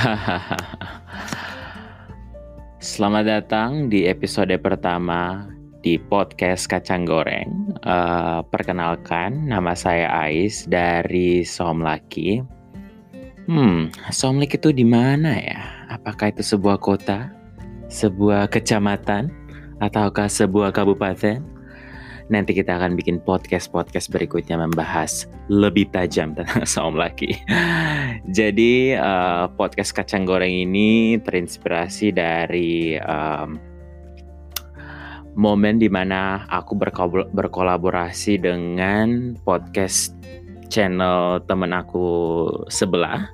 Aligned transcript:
Selamat 2.80 3.28
datang 3.28 3.92
di 3.92 4.08
episode 4.08 4.56
pertama 4.56 5.44
di 5.84 6.00
podcast 6.00 6.72
Kacang 6.72 7.04
Goreng. 7.04 7.76
Uh, 7.84 8.40
perkenalkan, 8.48 9.44
nama 9.44 9.76
saya 9.76 10.08
Ais 10.08 10.64
dari 10.64 11.44
Somlaki. 11.44 12.40
Hmm, 13.44 13.92
Somlaki 14.08 14.56
itu 14.56 14.72
di 14.72 14.88
mana 14.88 15.36
ya? 15.36 15.60
Apakah 15.92 16.32
itu 16.32 16.40
sebuah 16.40 16.80
kota, 16.80 17.28
sebuah 17.92 18.48
kecamatan, 18.48 19.28
ataukah 19.84 20.32
sebuah 20.32 20.72
kabupaten? 20.72 21.44
Nanti 22.30 22.54
kita 22.54 22.78
akan 22.78 22.94
bikin 22.94 23.18
podcast-podcast 23.26 24.06
berikutnya 24.14 24.54
membahas 24.54 25.26
lebih 25.50 25.90
tajam 25.90 26.30
tentang 26.30 26.62
saum 26.72 26.94
laki. 26.94 27.34
Jadi 28.30 28.94
uh, 28.94 29.50
podcast 29.58 29.90
kacang 29.90 30.22
goreng 30.22 30.70
ini 30.70 31.18
terinspirasi 31.18 32.14
dari 32.14 32.94
um, 33.02 33.58
momen 35.34 35.82
di 35.82 35.90
mana 35.90 36.46
aku 36.46 36.78
berkolaborasi 37.34 38.38
dengan 38.38 39.34
podcast 39.42 40.14
channel 40.70 41.42
temen 41.44 41.74
aku 41.74 42.46
sebelah. 42.70 43.26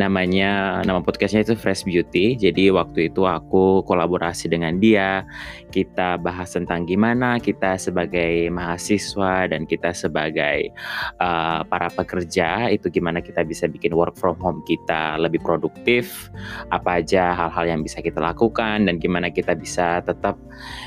Namanya 0.00 0.80
nama 0.82 1.04
podcastnya 1.04 1.44
itu 1.44 1.54
Fresh 1.54 1.84
Beauty. 1.84 2.34
Jadi 2.40 2.72
waktu 2.72 3.12
itu 3.12 3.28
aku 3.28 3.84
kolaborasi 3.84 4.48
dengan 4.48 4.80
dia. 4.80 5.28
Kita 5.68 6.16
bahas 6.16 6.56
tentang 6.56 6.88
gimana 6.88 7.36
kita 7.36 7.76
sebagai 7.76 8.48
mahasiswa 8.48 9.46
dan 9.52 9.68
kita 9.68 9.92
sebagai 9.92 10.72
uh, 11.20 11.60
para 11.68 11.92
pekerja 11.92 12.72
itu 12.72 12.88
gimana 12.88 13.20
kita 13.20 13.44
bisa 13.44 13.68
bikin 13.68 13.92
work 13.92 14.16
from 14.16 14.40
home 14.40 14.64
kita 14.64 15.20
lebih 15.20 15.44
produktif. 15.44 16.32
Apa 16.72 17.04
aja 17.04 17.36
hal-hal 17.36 17.76
yang 17.76 17.80
bisa 17.84 18.00
kita 18.00 18.18
lakukan 18.18 18.88
dan 18.88 18.96
gimana 18.96 19.28
kita 19.28 19.52
bisa 19.52 20.00
tetap 20.00 20.40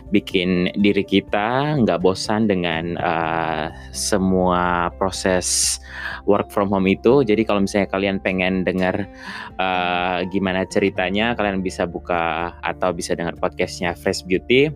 bikin 0.10 0.74
diri 0.82 1.06
kita 1.06 1.78
nggak 1.86 2.02
bosan 2.02 2.50
dengan 2.50 2.98
uh, 2.98 3.70
semua 3.94 4.90
proses 4.98 5.78
work 6.26 6.50
from 6.54 6.70
home 6.70 6.88
itu. 6.90 7.24
Jadi 7.26 7.44
kalau 7.44 7.64
misalnya 7.64 7.90
kalian 7.90 8.18
pengen 8.22 8.64
dengar 8.68 9.08
uh, 9.58 10.24
gimana 10.30 10.68
ceritanya, 10.68 11.34
kalian 11.34 11.64
bisa 11.64 11.88
buka 11.88 12.56
atau 12.62 12.92
bisa 12.92 13.18
dengar 13.18 13.36
podcastnya 13.38 13.96
Fresh 13.98 14.26
Beauty. 14.28 14.72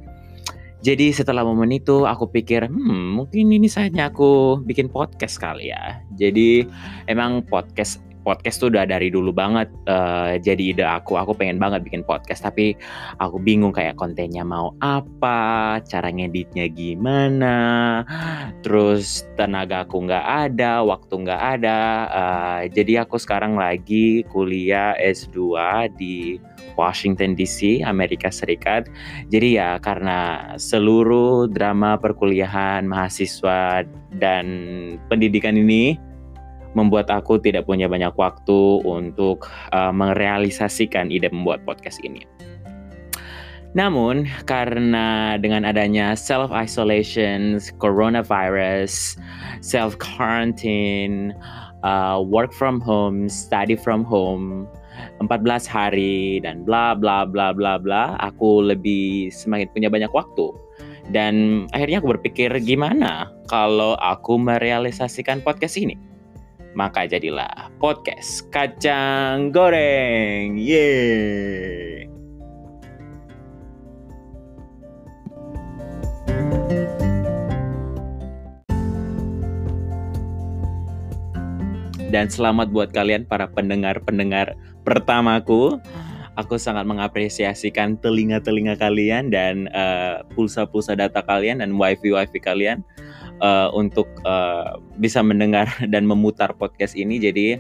Jadi 0.86 1.10
setelah 1.10 1.42
momen 1.42 1.74
itu 1.74 2.06
aku 2.06 2.30
pikir, 2.30 2.70
hmm 2.70 3.18
mungkin 3.18 3.50
ini 3.50 3.66
saatnya 3.66 4.14
aku 4.14 4.62
bikin 4.62 4.86
podcast 4.86 5.42
kali 5.42 5.74
ya. 5.74 5.98
Jadi 6.14 6.62
emang 7.10 7.42
podcast 7.42 8.06
podcast 8.26 8.58
tuh 8.58 8.74
udah 8.74 8.90
dari 8.90 9.14
dulu 9.14 9.30
banget 9.30 9.70
uh, 9.86 10.34
jadi 10.42 10.74
ide 10.74 10.82
aku. 10.82 11.22
Aku 11.22 11.38
pengen 11.38 11.62
banget 11.62 11.86
bikin 11.86 12.02
podcast, 12.02 12.42
tapi 12.42 12.74
aku 13.22 13.38
bingung 13.38 13.70
kayak 13.70 13.94
kontennya 14.02 14.42
mau 14.42 14.74
apa, 14.82 15.78
cara 15.86 16.10
ngeditnya 16.10 16.66
gimana, 16.74 17.58
terus 18.66 19.30
tenaga 19.38 19.86
aku 19.86 20.10
nggak 20.10 20.26
ada, 20.26 20.82
waktu 20.82 21.14
nggak 21.22 21.42
ada. 21.62 21.80
Uh, 22.10 22.62
jadi 22.74 23.06
aku 23.06 23.22
sekarang 23.22 23.54
lagi 23.54 24.26
kuliah 24.34 24.98
S2 24.98 25.38
di 25.94 26.42
Washington 26.76 27.38
DC, 27.38 27.86
Amerika 27.86 28.34
Serikat. 28.34 28.90
Jadi 29.32 29.62
ya 29.62 29.80
karena 29.80 30.52
seluruh 30.60 31.48
drama 31.48 31.96
perkuliahan 32.02 32.84
mahasiswa 32.90 33.86
dan 34.18 34.46
pendidikan 35.08 35.56
ini 35.56 35.96
membuat 36.76 37.10
aku 37.10 37.40
tidak 37.40 37.66
punya 37.66 37.88
banyak 37.88 38.12
waktu 38.14 38.84
untuk 38.84 39.48
uh, 39.72 39.96
merealisasikan 39.96 41.10
ide 41.10 41.32
membuat 41.32 41.64
podcast 41.64 42.04
ini. 42.04 42.28
Namun, 43.76 44.24
karena 44.48 45.36
dengan 45.36 45.68
adanya 45.68 46.16
self-isolation, 46.16 47.60
coronavirus, 47.76 49.20
self-quarantine, 49.60 51.36
uh, 51.84 52.24
work 52.24 52.56
from 52.56 52.80
home, 52.80 53.28
study 53.28 53.76
from 53.76 54.08
home, 54.08 54.64
14 55.20 55.68
hari, 55.68 56.40
dan 56.40 56.64
bla 56.64 56.96
bla 56.96 57.28
bla 57.28 57.52
bla 57.52 57.76
bla, 57.76 58.16
aku 58.24 58.64
lebih 58.64 59.28
semakin 59.36 59.68
punya 59.76 59.92
banyak 59.92 60.12
waktu. 60.16 60.56
Dan 61.12 61.68
akhirnya 61.76 62.00
aku 62.00 62.16
berpikir 62.16 62.56
gimana 62.64 63.28
kalau 63.52 64.00
aku 64.00 64.40
merealisasikan 64.40 65.44
podcast 65.44 65.76
ini 65.76 66.15
maka 66.76 67.08
jadilah 67.08 67.72
podcast 67.80 68.44
kacang 68.52 69.50
goreng. 69.56 70.60
Yeay. 70.60 72.12
Dan 82.12 82.32
selamat 82.32 82.72
buat 82.72 82.96
kalian 82.96 83.28
para 83.28 83.48
pendengar-pendengar 83.52 84.56
pertamaku. 84.88 85.84
Aku 86.36 86.60
sangat 86.60 86.88
mengapresiasikan 86.88 88.00
telinga-telinga 88.00 88.76
kalian 88.80 89.32
dan 89.32 89.72
uh, 89.72 90.24
pulsa-pulsa 90.36 90.96
data 90.96 91.24
kalian 91.24 91.60
dan 91.64 91.76
wifi-wifi 91.76 92.40
kalian 92.40 92.84
uh, 93.42 93.72
untuk 93.74 94.08
uh, 94.24 94.78
bisa 95.00 95.24
mendengar 95.24 95.68
dan 95.94 96.06
memutar 96.08 96.54
podcast 96.56 96.94
ini. 96.96 97.20
Jadi 97.20 97.60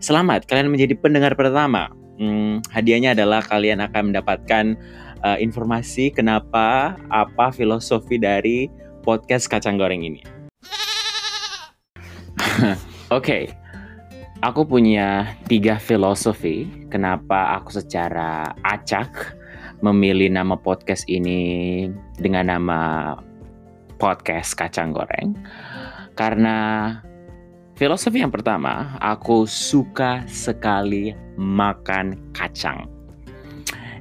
selamat 0.00 0.46
kalian 0.48 0.72
menjadi 0.72 0.94
pendengar 0.98 1.34
pertama. 1.38 1.90
Hmm, 2.14 2.62
hadiahnya 2.70 3.18
adalah 3.18 3.42
kalian 3.42 3.82
akan 3.82 4.14
mendapatkan 4.14 4.78
uh, 5.26 5.38
informasi 5.40 6.14
kenapa 6.14 6.94
apa 7.10 7.50
filosofi 7.50 8.22
dari 8.22 8.70
podcast 9.02 9.50
kacang 9.50 9.74
goreng 9.74 10.06
ini. 10.06 10.22
Oke, 12.44 12.78
okay. 13.10 13.42
aku 14.46 14.62
punya 14.62 15.34
tiga 15.50 15.76
filosofi 15.82 16.70
kenapa 16.86 17.58
aku 17.58 17.74
secara 17.82 18.54
acak 18.62 19.34
memilih 19.82 20.30
nama 20.30 20.54
podcast 20.56 21.04
ini 21.10 21.90
dengan 22.16 22.48
nama 22.48 22.80
podcast 23.96 24.54
kacang 24.58 24.94
goreng 24.94 25.34
karena 26.18 26.56
filosofi 27.74 28.22
yang 28.22 28.30
pertama 28.30 28.94
aku 29.02 29.46
suka 29.48 30.22
sekali 30.30 31.14
makan 31.38 32.18
kacang 32.34 32.86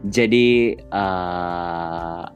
jadi 0.04 0.76
uh, 0.92 2.28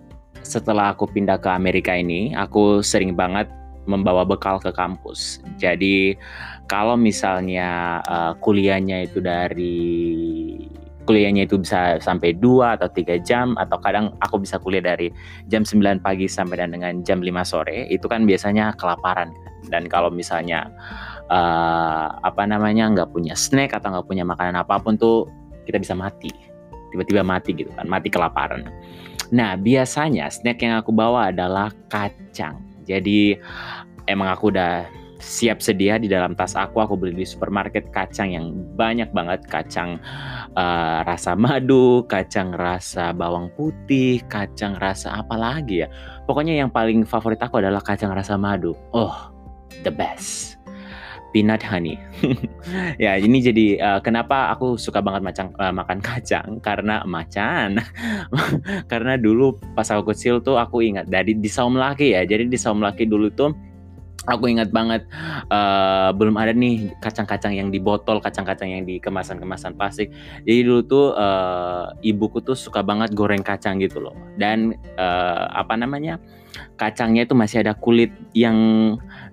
setelah 0.47 0.95
aku 0.95 1.11
pindah 1.11 1.35
ke 1.43 1.49
Amerika 1.51 1.91
ini 1.91 2.31
aku 2.31 2.79
sering 2.79 3.11
banget 3.11 3.51
membawa 3.87 4.27
bekal 4.27 4.59
ke 4.59 4.69
kampus. 4.75 5.39
Jadi 5.57 6.19
kalau 6.67 6.99
misalnya 6.99 8.03
uh, 8.03 8.33
kuliahnya 8.37 9.07
itu 9.07 9.23
dari 9.23 9.87
kuliahnya 11.07 11.47
itu 11.47 11.55
bisa 11.63 11.97
sampai 12.03 12.35
2 12.35 12.75
atau 12.75 12.91
3 12.91 13.23
jam 13.23 13.55
atau 13.55 13.79
kadang 13.79 14.11
aku 14.19 14.43
bisa 14.43 14.59
kuliah 14.59 14.83
dari 14.83 15.07
jam 15.47 15.63
9 15.63 16.03
pagi 16.03 16.27
sampai 16.27 16.67
dengan 16.67 16.99
jam 17.07 17.23
5 17.23 17.31
sore 17.47 17.87
itu 17.87 18.05
kan 18.11 18.27
biasanya 18.27 18.75
kelaparan. 18.75 19.31
Dan 19.71 19.87
kalau 19.87 20.11
misalnya 20.11 20.67
uh, 21.31 22.11
apa 22.21 22.43
namanya 22.43 22.91
nggak 22.91 23.09
punya 23.15 23.33
snack 23.33 23.71
atau 23.71 23.95
nggak 23.95 24.07
punya 24.07 24.27
makanan 24.27 24.59
apa 24.59 24.75
pun 24.83 24.99
tuh 24.99 25.31
kita 25.63 25.79
bisa 25.79 25.95
mati. 25.95 26.29
Tiba-tiba 26.91 27.23
mati 27.23 27.55
gitu 27.55 27.71
kan 27.71 27.87
mati 27.87 28.11
kelaparan. 28.11 28.67
Nah 29.31 29.55
biasanya 29.55 30.27
snack 30.27 30.59
yang 30.59 30.79
aku 30.79 30.91
bawa 30.91 31.31
adalah 31.31 31.71
kacang. 31.87 32.59
Jadi 32.83 33.35
emang 34.07 34.31
aku 34.31 34.51
udah 34.51 34.87
siap 35.17 35.59
sedia 35.65 35.97
di 35.97 36.05
dalam 36.07 36.37
tas 36.37 36.53
aku 36.53 36.77
aku 36.77 36.93
beli 36.93 37.25
di 37.25 37.25
supermarket 37.25 37.89
kacang 37.89 38.31
yang 38.31 38.53
banyak 38.77 39.09
banget 39.11 39.41
kacang 39.49 39.97
uh, 40.57 41.05
rasa 41.05 41.37
madu 41.37 42.03
kacang 42.09 42.49
rasa 42.51 43.13
bawang 43.13 43.53
putih 43.53 44.25
kacang 44.25 44.73
rasa 44.81 45.21
apa 45.21 45.37
lagi 45.37 45.85
ya 45.85 45.87
pokoknya 46.25 46.57
yang 46.57 46.73
paling 46.73 47.05
favorit 47.05 47.37
aku 47.37 47.61
adalah 47.61 47.79
kacang 47.85 48.09
rasa 48.11 48.35
madu 48.35 48.73
oh 48.91 49.29
the 49.85 49.93
best 49.93 50.57
peanut 51.37 51.61
honey. 51.61 52.01
ya, 53.03 53.13
ini 53.19 53.37
jadi 53.43 53.65
uh, 53.77 53.99
kenapa 54.01 54.49
aku 54.49 54.79
suka 54.79 55.03
banget 55.05 55.21
macang, 55.21 55.49
uh, 55.61 55.69
makan 55.69 55.99
kacang 56.01 56.57
karena 56.67 57.05
macan. 57.05 57.77
karena 58.91 59.13
dulu 59.19 59.59
pas 59.77 59.85
aku 59.93 60.17
kecil 60.17 60.41
tuh 60.41 60.57
aku 60.57 60.81
ingat 60.81 61.05
dari 61.05 61.37
di 61.37 61.45
Saum 61.45 61.77
Laki 61.77 62.17
ya. 62.17 62.25
Jadi 62.25 62.49
di 62.49 62.57
Saum 62.57 62.81
Laki 62.81 63.05
dulu 63.05 63.29
tuh 63.29 63.53
aku 64.27 64.51
ingat 64.51 64.69
banget 64.75 65.07
uh, 65.49 66.11
belum 66.11 66.35
ada 66.35 66.51
nih 66.51 66.91
kacang-kacang 66.99 67.55
yang 67.55 67.71
di 67.71 67.79
botol, 67.79 68.19
kacang-kacang 68.19 68.69
yang 68.69 68.83
di 68.83 68.99
kemasan-kemasan 68.99 69.79
plastik. 69.79 70.11
Jadi 70.43 70.59
dulu 70.67 70.81
tuh 70.83 71.05
uh, 71.15 71.95
ibuku 72.03 72.43
tuh 72.43 72.53
suka 72.53 72.83
banget 72.83 73.15
goreng 73.15 73.41
kacang 73.41 73.79
gitu 73.79 74.03
loh. 74.03 74.13
Dan 74.35 74.75
uh, 74.99 75.47
apa 75.55 75.79
namanya? 75.79 76.19
Kacangnya 76.75 77.25
itu 77.25 77.37
masih 77.37 77.61
ada 77.61 77.77
kulit 77.77 78.09
yang 78.33 78.57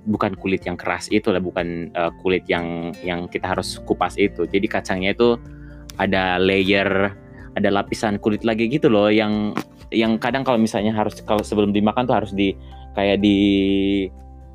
bukan 0.04 0.36
kulit 0.36 0.62
yang 0.68 0.76
keras 0.76 1.08
itu 1.08 1.32
lah, 1.32 1.40
bukan 1.40 1.90
uh, 1.96 2.12
kulit 2.20 2.46
yang 2.46 2.92
yang 3.02 3.26
kita 3.26 3.50
harus 3.50 3.80
kupas 3.82 4.14
itu. 4.20 4.46
Jadi 4.46 4.66
kacangnya 4.70 5.16
itu 5.16 5.36
ada 5.98 6.38
layer 6.38 7.14
ada 7.54 7.70
lapisan 7.70 8.18
kulit 8.18 8.42
lagi 8.42 8.66
gitu 8.66 8.90
loh 8.90 9.08
yang 9.08 9.54
yang 9.94 10.18
kadang 10.18 10.42
kalau 10.42 10.58
misalnya 10.58 10.90
harus 10.90 11.22
kalau 11.22 11.40
sebelum 11.46 11.70
dimakan 11.70 12.02
tuh 12.04 12.16
harus 12.18 12.32
di 12.34 12.52
kayak 12.98 13.22
di 13.22 13.38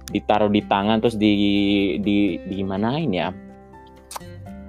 ditaruh 0.10 0.50
di 0.50 0.62
tangan 0.66 1.00
terus 1.02 1.16
di 1.16 1.32
di 2.02 2.42
di 2.46 2.58
manain 2.66 3.10
ya. 3.10 3.30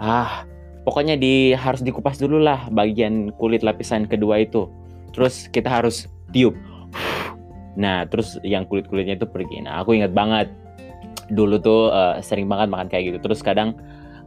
Ah 0.00 0.44
pokoknya 0.84 1.16
di 1.16 1.52
harus 1.52 1.84
dikupas 1.84 2.16
dulu 2.16 2.40
lah 2.40 2.68
bagian 2.72 3.32
kulit 3.36 3.64
lapisan 3.64 4.08
kedua 4.08 4.44
itu. 4.44 4.68
Terus 5.16 5.48
kita 5.50 5.68
harus 5.68 6.06
tiup. 6.30 6.54
Nah 7.76 8.04
terus 8.08 8.36
yang 8.44 8.68
kulit 8.68 8.86
kulitnya 8.88 9.16
itu 9.16 9.26
pergi. 9.28 9.64
Nah 9.64 9.80
aku 9.82 9.96
ingat 9.96 10.12
banget. 10.12 10.48
Dulu 11.30 11.62
tuh 11.62 11.94
uh, 11.94 12.18
sering 12.20 12.50
banget 12.50 12.68
makan 12.68 12.88
kayak 12.90 13.14
gitu. 13.14 13.18
Terus 13.22 13.40
kadang 13.40 13.78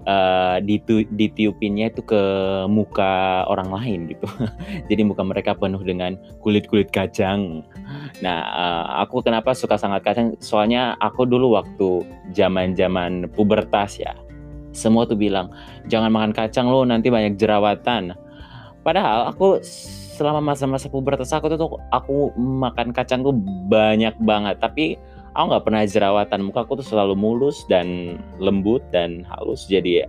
uh, 0.08 0.58
ditu 0.64 1.04
ditiupinnya 1.12 1.92
itu 1.92 2.02
ke 2.04 2.22
muka 2.68 3.44
orang 3.48 3.70
lain 3.72 4.00
gitu. 4.12 4.28
Jadi 4.90 5.02
muka 5.04 5.24
mereka 5.24 5.56
penuh 5.56 5.82
dengan 5.82 6.16
kulit-kulit 6.44 6.92
kacang. 6.92 7.64
Nah, 8.20 8.40
uh, 8.44 8.86
aku 9.04 9.24
kenapa 9.24 9.56
suka 9.56 9.80
sangat 9.80 10.04
kacang? 10.04 10.36
Soalnya 10.40 10.96
aku 11.00 11.28
dulu 11.28 11.56
waktu 11.58 12.04
zaman-zaman 12.36 13.32
pubertas 13.34 14.00
ya. 14.00 14.16
Semua 14.74 15.06
tuh 15.06 15.20
bilang, 15.20 15.54
"Jangan 15.86 16.10
makan 16.10 16.34
kacang 16.34 16.66
lo, 16.68 16.82
nanti 16.84 17.14
banyak 17.14 17.38
jerawatan." 17.38 18.18
Padahal 18.84 19.32
aku 19.32 19.64
selama 20.14 20.54
masa-masa 20.54 20.92
pubertas 20.92 21.34
aku 21.34 21.50
tuh 21.58 21.82
aku 21.90 22.36
makan 22.38 22.94
kacang 22.94 23.26
tuh 23.26 23.34
banyak 23.70 24.14
banget, 24.22 24.60
tapi 24.62 25.00
aku 25.34 25.46
nggak 25.50 25.66
pernah 25.66 25.82
jerawatan. 25.86 26.40
Muka 26.46 26.66
aku 26.66 26.80
tuh 26.80 26.88
selalu 26.88 27.18
mulus 27.18 27.66
dan 27.70 28.18
lembut 28.38 28.82
dan 28.94 29.26
halus. 29.28 29.66
Jadi 29.68 30.02
ya, 30.02 30.08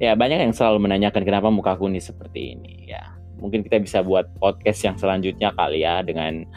ya 0.00 0.12
banyak 0.12 0.40
yang 0.48 0.54
selalu 0.54 0.86
menanyakan 0.88 1.24
kenapa 1.24 1.48
muka 1.48 1.74
aku 1.74 1.88
ini 1.88 2.00
seperti 2.00 2.56
ini 2.56 2.88
ya. 2.88 3.16
Mungkin 3.36 3.64
kita 3.64 3.76
bisa 3.80 4.00
buat 4.00 4.32
podcast 4.40 4.80
yang 4.80 4.96
selanjutnya 4.96 5.52
kali 5.52 5.84
ya 5.84 6.00
dengan 6.00 6.48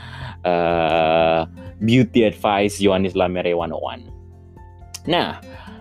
uh, 0.48 1.44
beauty 1.84 2.28
advice 2.28 2.80
Yohanis 2.80 3.16
Lamere 3.16 3.56
101 3.56 4.20
nah 5.08 5.40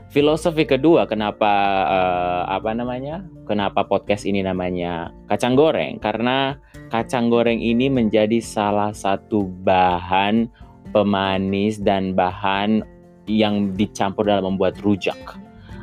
filosofi 0.08 0.64
kedua 0.64 1.04
kenapa 1.04 1.52
uh, 1.84 2.42
apa 2.48 2.72
namanya? 2.72 3.26
Kenapa 3.44 3.84
podcast 3.84 4.24
ini 4.24 4.40
namanya 4.40 5.12
kacang 5.28 5.52
goreng? 5.52 6.00
Karena 6.00 6.56
kacang 6.88 7.28
goreng 7.28 7.60
ini 7.60 7.92
menjadi 7.92 8.40
salah 8.40 8.92
satu 8.96 9.44
bahan 9.44 10.48
pemanis 10.90 11.80
dan 11.80 12.16
bahan 12.16 12.82
yang 13.28 13.76
dicampur 13.76 14.24
dalam 14.24 14.56
membuat 14.56 14.80
rujak. 14.80 15.18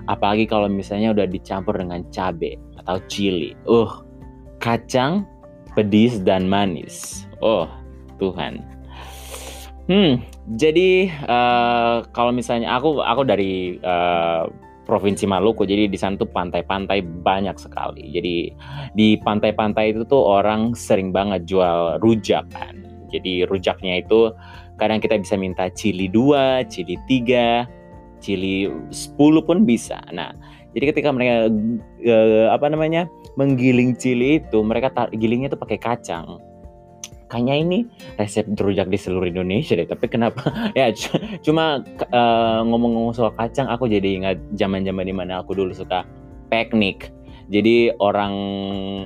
Apalagi 0.05 0.45
kalau 0.45 0.69
misalnya 0.69 1.13
udah 1.13 1.25
dicampur 1.29 1.77
dengan 1.77 2.05
cabai 2.13 2.57
atau 2.81 3.01
chili. 3.09 3.57
Uh, 3.65 3.89
kacang, 4.61 5.25
pedis 5.73 6.21
dan 6.21 6.45
manis. 6.49 7.25
Oh, 7.41 7.69
Tuhan. 8.21 8.61
Hmm, 9.85 10.17
jadi 10.57 11.13
uh, 11.29 12.09
kalau 12.09 12.33
misalnya 12.33 12.73
aku 12.73 13.05
aku 13.05 13.21
dari 13.21 13.77
uh, 13.85 14.49
provinsi 14.85 15.29
Maluku, 15.29 15.65
jadi 15.65 15.85
di 15.85 15.97
sana 15.97 16.17
tuh 16.17 16.29
pantai-pantai 16.29 17.01
banyak 17.01 17.57
sekali. 17.57 18.09
Jadi 18.09 18.49
di 18.97 19.17
pantai-pantai 19.21 19.93
itu 19.93 20.01
tuh 20.09 20.21
orang 20.21 20.73
sering 20.73 21.13
banget 21.13 21.45
jual 21.45 22.01
rujak 22.01 22.49
kan. 22.49 22.81
Jadi 23.13 23.45
rujaknya 23.45 24.01
itu 24.01 24.33
kadang 24.75 24.99
kita 24.99 25.15
bisa 25.19 25.35
minta 25.39 25.67
cili 25.71 26.11
2, 26.11 26.67
cili 26.67 26.95
3, 27.07 27.67
cili 28.19 28.67
10 28.91 29.47
pun 29.47 29.57
bisa. 29.63 29.99
Nah, 30.11 30.35
jadi 30.75 30.91
ketika 30.91 31.09
mereka 31.15 31.47
uh, 32.07 32.51
apa 32.51 32.67
namanya? 32.67 33.07
menggiling 33.35 33.99
cili 33.99 34.39
itu, 34.39 34.63
mereka 34.63 35.11
gilingnya 35.11 35.51
itu 35.51 35.59
pakai 35.59 35.75
kacang. 35.75 36.39
Kayaknya 37.27 37.55
ini 37.59 37.79
resep 38.15 38.47
rujak 38.55 38.87
di 38.87 38.95
seluruh 38.95 39.27
Indonesia 39.27 39.75
deh, 39.75 39.83
tapi 39.83 40.07
kenapa 40.07 40.39
ya 40.79 40.87
cuma 41.43 41.83
uh, 42.15 42.61
ngomong-ngomong 42.63 43.11
soal 43.11 43.35
kacang 43.35 43.67
aku 43.67 43.91
jadi 43.91 44.23
ingat 44.23 44.37
zaman-zaman 44.55 45.03
di 45.03 45.11
mana 45.11 45.43
aku 45.43 45.51
dulu 45.51 45.75
suka 45.75 46.07
piknik 46.47 47.11
jadi 47.49 47.93
orang 48.01 48.33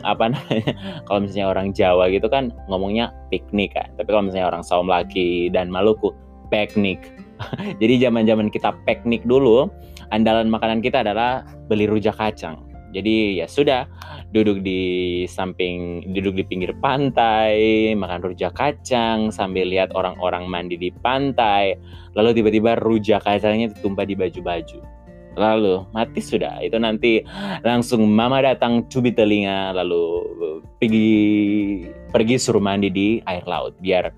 apa 0.08 0.30
namanya 0.32 0.74
kalau 1.08 1.20
misalnya 1.24 1.48
orang 1.52 1.68
Jawa 1.76 2.08
gitu 2.08 2.28
kan 2.32 2.56
ngomongnya 2.72 3.12
piknik 3.28 3.76
kan. 3.76 3.92
Tapi 4.00 4.08
kalau 4.08 4.28
misalnya 4.28 4.48
orang 4.48 4.64
Saum 4.64 4.88
lagi 4.88 5.52
dan 5.52 5.68
Maluku 5.68 6.16
piknik 6.50 7.14
jadi 7.82 8.10
zaman-zaman 8.10 8.52
kita 8.52 8.76
piknik 8.84 9.24
dulu 9.24 9.70
andalan 10.12 10.50
makanan 10.52 10.84
kita 10.84 11.04
adalah 11.04 11.46
beli 11.68 11.88
rujak 11.88 12.16
kacang. 12.18 12.60
Jadi 12.90 13.38
ya 13.38 13.46
sudah 13.46 13.86
duduk 14.34 14.66
di 14.66 14.82
samping 15.30 16.10
duduk 16.10 16.42
di 16.42 16.44
pinggir 16.46 16.74
pantai 16.82 17.94
makan 17.94 18.26
rujak 18.26 18.58
kacang 18.58 19.30
sambil 19.30 19.70
lihat 19.70 19.94
orang-orang 19.94 20.50
mandi 20.50 20.76
di 20.76 20.90
pantai. 20.90 21.78
Lalu 22.18 22.42
tiba-tiba 22.42 22.82
rujak 22.82 23.22
kacangnya 23.30 23.70
tumpah 23.78 24.10
di 24.10 24.18
baju-baju 24.18 24.99
lalu 25.40 25.88
mati 25.96 26.20
sudah. 26.20 26.60
Itu 26.60 26.76
nanti 26.78 27.24
langsung 27.64 28.04
mama 28.12 28.44
datang 28.44 28.86
cubit 28.92 29.16
telinga 29.16 29.72
lalu 29.72 30.28
pergi 30.78 31.12
pergi 32.12 32.36
suruh 32.36 32.62
mandi 32.62 32.92
di 32.92 33.08
air 33.24 33.44
laut 33.48 33.76
biar 33.80 34.12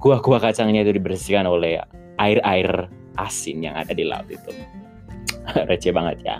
kuah-kuah 0.00 0.40
kacangnya 0.40 0.84
itu 0.84 0.96
dibersihkan 0.96 1.48
oleh 1.48 1.80
air-air 2.20 2.88
asin 3.16 3.64
yang 3.64 3.74
ada 3.76 3.92
di 3.94 4.04
laut 4.04 4.26
itu. 4.28 4.50
Receh 5.68 5.92
banget 5.92 6.24
ya. 6.24 6.36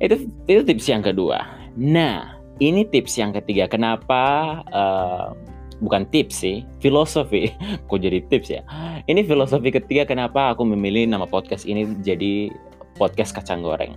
Itu 0.00 0.28
itu 0.48 0.60
tips 0.64 0.86
yang 0.88 1.04
kedua. 1.04 1.44
Nah 1.76 2.38
ini 2.58 2.86
tips 2.86 3.18
yang 3.18 3.30
ketiga. 3.34 3.70
Kenapa 3.70 4.22
uh, 4.70 5.34
bukan 5.82 6.06
tips 6.10 6.42
sih, 6.42 6.66
filosofi. 6.82 7.54
Kok 7.88 7.98
jadi 7.98 8.18
tips 8.26 8.48
ya? 8.50 8.62
Ini 9.06 9.24
filosofi 9.24 9.70
ketiga 9.70 10.06
kenapa 10.06 10.54
aku 10.54 10.66
memilih 10.66 11.06
nama 11.06 11.26
podcast 11.26 11.64
ini 11.66 11.86
jadi 12.02 12.50
podcast 12.98 13.32
kacang 13.32 13.62
goreng. 13.62 13.94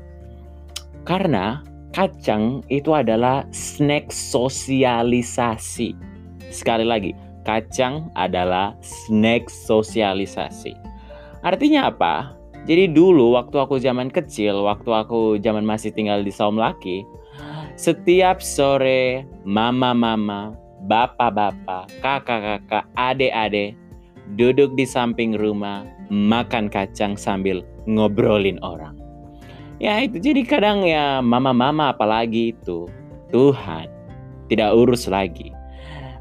Karena 1.04 1.66
kacang 1.92 2.62
itu 2.70 2.94
adalah 2.94 3.44
snack 3.50 4.14
sosialisasi. 4.14 5.98
Sekali 6.54 6.86
lagi, 6.86 7.12
kacang 7.44 8.14
adalah 8.14 8.78
snack 8.80 9.50
sosialisasi. 9.50 10.78
Artinya 11.42 11.90
apa? 11.90 12.38
Jadi 12.70 12.94
dulu 12.94 13.34
waktu 13.34 13.58
aku 13.58 13.82
zaman 13.82 14.14
kecil, 14.14 14.62
waktu 14.62 14.94
aku 14.94 15.42
zaman 15.42 15.66
masih 15.66 15.90
tinggal 15.90 16.22
di 16.22 16.30
Saum 16.30 16.62
Laki, 16.62 17.02
setiap 17.74 18.38
sore 18.38 19.26
mama-mama, 19.42 20.54
bapak-bapak, 20.86 21.90
kakak-kakak, 22.06 22.86
adik-adik 22.94 23.74
duduk 24.38 24.78
di 24.78 24.86
samping 24.86 25.34
rumah, 25.34 25.82
makan 26.14 26.70
kacang 26.70 27.18
sambil 27.18 27.66
ngobrolin 27.90 28.62
orang. 28.62 28.98
Ya 29.82 29.98
itu 30.02 30.22
jadi 30.22 30.46
kadang 30.46 30.86
ya 30.86 31.26
mama-mama 31.26 31.90
apalagi 31.90 32.54
itu 32.54 32.86
Tuhan 33.34 33.90
tidak 34.46 34.70
urus 34.78 35.10
lagi. 35.10 35.50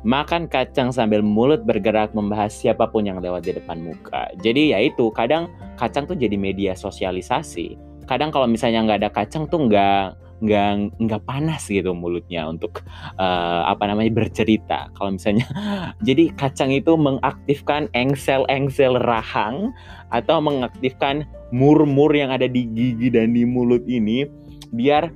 Makan 0.00 0.48
kacang 0.48 0.96
sambil 0.96 1.20
mulut 1.20 1.60
bergerak 1.68 2.16
membahas 2.16 2.56
siapa 2.56 2.88
pun 2.88 3.04
yang 3.04 3.20
lewat 3.20 3.44
di 3.44 3.52
depan 3.52 3.84
muka. 3.84 4.32
Jadi 4.40 4.72
ya 4.72 4.80
itu 4.80 5.12
kadang 5.12 5.52
kacang 5.76 6.08
tuh 6.08 6.16
jadi 6.16 6.40
media 6.40 6.72
sosialisasi. 6.72 7.76
Kadang 8.08 8.32
kalau 8.32 8.48
misalnya 8.48 8.80
nggak 8.88 8.98
ada 9.04 9.10
kacang 9.12 9.44
tuh 9.44 9.68
nggak 9.68 10.16
nggak 10.40 10.96
nggak 11.00 11.22
panas 11.28 11.68
gitu 11.68 11.92
mulutnya 11.92 12.48
untuk 12.48 12.80
uh, 13.20 13.68
apa 13.68 13.84
namanya 13.88 14.10
bercerita. 14.12 14.88
Kalau 14.96 15.14
misalnya 15.14 15.46
jadi 16.06 16.32
kacang 16.34 16.72
itu 16.72 16.96
mengaktifkan 16.96 17.92
engsel-engsel 17.92 18.96
rahang 19.04 19.72
atau 20.10 20.40
mengaktifkan 20.40 21.28
mur-mur 21.52 22.10
yang 22.16 22.32
ada 22.32 22.48
di 22.48 22.66
gigi 22.72 23.12
dan 23.12 23.36
di 23.36 23.44
mulut 23.44 23.84
ini 23.84 24.24
biar 24.72 25.12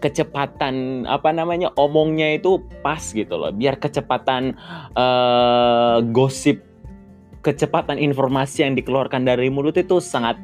kecepatan 0.00 1.04
apa 1.08 1.32
namanya 1.32 1.72
omongnya 1.80 2.36
itu 2.36 2.60
pas 2.84 3.00
gitu 3.00 3.34
loh. 3.36 3.50
Biar 3.52 3.80
kecepatan 3.80 4.56
uh, 4.96 6.04
gosip 6.12 6.60
kecepatan 7.44 8.00
informasi 8.00 8.64
yang 8.64 8.72
dikeluarkan 8.72 9.28
dari 9.28 9.52
mulut 9.52 9.76
itu 9.76 10.00
sangat 10.00 10.40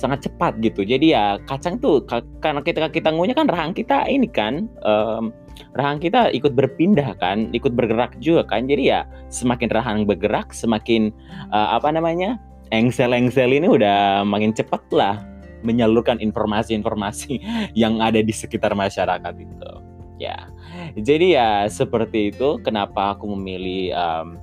sangat 0.00 0.24
cepat 0.24 0.56
gitu. 0.64 0.80
Jadi 0.80 1.12
ya 1.12 1.36
kacang 1.44 1.76
tuh 1.76 2.00
karena 2.40 2.64
kita 2.64 2.88
kita 2.88 3.12
ngunyah 3.12 3.36
kan 3.36 3.44
rahang 3.52 3.76
kita 3.76 4.08
ini 4.08 4.24
kan 4.24 4.64
um, 4.80 5.28
rahang 5.76 6.00
kita 6.00 6.32
ikut 6.32 6.56
berpindah 6.56 7.12
kan, 7.20 7.52
ikut 7.52 7.76
bergerak 7.76 8.16
juga 8.16 8.48
kan. 8.48 8.64
Jadi 8.64 8.88
ya 8.88 9.04
semakin 9.28 9.68
rahang 9.68 9.98
bergerak, 10.08 10.56
semakin 10.56 11.12
uh, 11.52 11.76
apa 11.76 11.92
namanya 11.92 12.40
engsel-engsel 12.72 13.52
ini 13.52 13.68
udah 13.68 14.24
makin 14.24 14.56
cepat 14.56 14.80
lah 14.94 15.20
menyalurkan 15.60 16.16
informasi-informasi 16.24 17.44
yang 17.82 18.00
ada 18.00 18.24
di 18.24 18.32
sekitar 18.32 18.72
masyarakat 18.72 19.34
itu. 19.36 19.72
Ya, 20.20 20.52
jadi 21.00 21.26
ya 21.36 21.48
seperti 21.72 22.32
itu. 22.32 22.60
Kenapa 22.60 23.16
aku 23.16 23.24
memilih 23.36 23.96
um, 23.96 24.36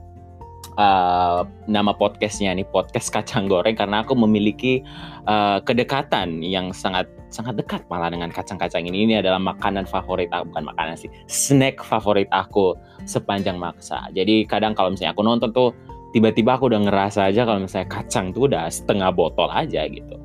uh, 0.77 1.43
nama 1.67 1.91
podcastnya 1.91 2.53
nih 2.53 2.65
podcast 2.69 3.09
kacang 3.11 3.49
goreng 3.49 3.75
karena 3.75 4.05
aku 4.05 4.13
memiliki 4.13 4.85
uh, 5.25 5.59
kedekatan 5.65 6.39
yang 6.45 6.71
sangat 6.71 7.09
sangat 7.27 7.59
dekat 7.59 7.83
malah 7.91 8.07
dengan 8.07 8.31
kacang-kacang 8.31 8.87
ini. 8.87 9.03
Ini 9.03 9.19
adalah 9.19 9.41
makanan 9.41 9.89
favorit 9.89 10.31
aku, 10.31 10.47
bukan 10.53 10.65
makanan 10.71 10.95
sih, 10.95 11.11
snack 11.27 11.83
favorit 11.83 12.29
aku 12.31 12.77
sepanjang 13.03 13.59
masa. 13.59 14.07
Jadi 14.15 14.47
kadang 14.47 14.71
kalau 14.77 14.93
misalnya 14.93 15.11
aku 15.11 15.25
nonton 15.25 15.51
tuh 15.51 15.75
tiba-tiba 16.15 16.55
aku 16.55 16.71
udah 16.71 16.87
ngerasa 16.87 17.27
aja 17.27 17.43
kalau 17.43 17.67
misalnya 17.67 17.89
kacang 17.91 18.31
tuh 18.31 18.47
udah 18.47 18.71
setengah 18.71 19.11
botol 19.11 19.51
aja 19.51 19.83
gitu. 19.91 20.15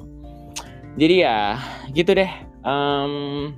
Jadi 0.94 1.24
ya 1.24 1.58
gitu 1.90 2.12
deh. 2.14 2.30
Um, 2.62 3.56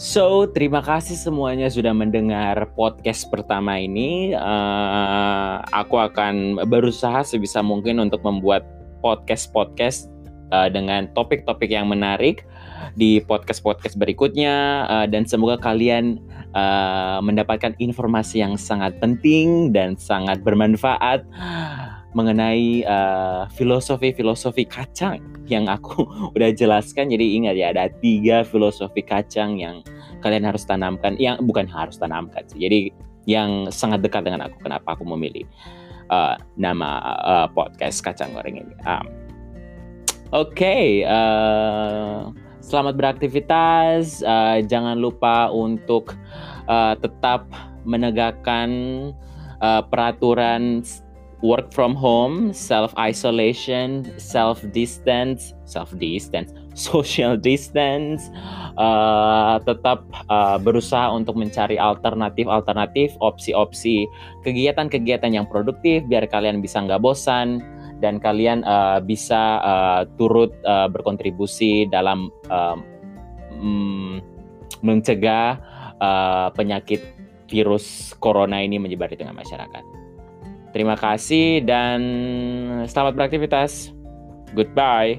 So, 0.00 0.48
terima 0.48 0.80
kasih 0.80 1.12
semuanya 1.12 1.68
sudah 1.68 1.92
mendengar 1.92 2.56
podcast 2.72 3.28
pertama 3.28 3.76
ini. 3.76 4.32
Uh, 4.32 5.60
aku 5.76 6.00
akan 6.00 6.56
berusaha 6.72 7.20
sebisa 7.20 7.60
mungkin 7.60 8.00
untuk 8.00 8.24
membuat 8.24 8.64
podcast-podcast 9.04 10.08
uh, 10.56 10.72
dengan 10.72 11.12
topik-topik 11.12 11.68
yang 11.68 11.92
menarik 11.92 12.48
di 12.96 13.20
podcast-podcast 13.20 14.00
berikutnya. 14.00 14.88
Uh, 14.88 15.04
dan 15.04 15.28
semoga 15.28 15.60
kalian 15.60 16.16
uh, 16.56 17.20
mendapatkan 17.20 17.76
informasi 17.76 18.40
yang 18.40 18.56
sangat 18.56 18.96
penting 19.04 19.68
dan 19.68 20.00
sangat 20.00 20.40
bermanfaat 20.40 21.28
mengenai 22.16 22.88
filosofi-filosofi 23.52 24.64
uh, 24.64 24.70
kacang 24.72 25.20
yang 25.50 25.66
aku 25.66 26.06
udah 26.38 26.50
jelaskan. 26.54 27.10
Jadi 27.10 27.42
ingat 27.42 27.54
ya 27.58 27.74
ada 27.74 27.90
tiga 28.00 28.46
filosofi 28.46 29.02
kacang 29.02 29.58
yang 29.58 29.82
kalian 30.22 30.46
harus 30.46 30.62
tanamkan. 30.64 31.18
Yang 31.18 31.42
bukan 31.44 31.66
harus 31.66 31.98
tanamkan 31.98 32.46
sih. 32.48 32.62
Jadi 32.62 32.94
yang 33.28 33.68
sangat 33.68 34.00
dekat 34.00 34.24
dengan 34.24 34.48
aku. 34.48 34.56
Kenapa 34.62 34.96
aku 34.96 35.04
memilih 35.04 35.44
uh, 36.10 36.38
nama 36.56 37.02
uh, 37.26 37.46
podcast 37.50 38.00
kacang 38.00 38.32
goreng 38.32 38.62
ini. 38.62 38.74
Um, 38.86 39.06
Oke, 40.30 40.62
okay, 40.62 40.86
uh, 41.10 42.30
selamat 42.62 42.94
beraktivitas. 42.94 44.22
Uh, 44.22 44.62
jangan 44.62 44.94
lupa 44.94 45.50
untuk 45.50 46.14
uh, 46.70 46.94
tetap 46.94 47.50
menegakkan 47.82 48.70
uh, 49.58 49.82
peraturan 49.82 50.86
work 51.40 51.72
from 51.72 51.96
home, 51.96 52.52
self 52.52 52.92
isolation, 53.00 54.04
self 54.20 54.60
distance, 54.72 55.56
self 55.64 55.92
distance, 55.96 56.52
social 56.76 57.36
distance, 57.36 58.28
uh, 58.76 59.60
tetap 59.64 60.04
uh, 60.28 60.60
berusaha 60.60 61.08
untuk 61.12 61.36
mencari 61.36 61.80
alternatif-alternatif, 61.80 63.16
opsi-opsi 63.24 64.04
kegiatan-kegiatan 64.44 65.32
yang 65.32 65.48
produktif 65.48 66.04
biar 66.06 66.28
kalian 66.28 66.60
bisa 66.60 66.80
nggak 66.84 67.00
bosan 67.00 67.64
dan 68.00 68.16
kalian 68.16 68.64
uh, 68.64 69.00
bisa 69.00 69.60
uh, 69.60 70.02
turut 70.16 70.52
uh, 70.64 70.88
berkontribusi 70.88 71.84
dalam 71.88 72.32
uh, 72.48 72.76
mm, 73.60 74.24
mencegah 74.80 75.60
uh, 76.00 76.48
penyakit 76.56 77.04
virus 77.50 78.16
corona 78.16 78.62
ini 78.62 78.80
menyebar 78.80 79.12
di 79.12 79.20
tengah 79.20 79.36
masyarakat. 79.36 79.89
Terima 80.70 80.94
kasih 80.94 81.66
dan 81.66 81.98
selamat 82.86 83.14
beraktivitas. 83.18 83.90
Goodbye. 84.54 85.18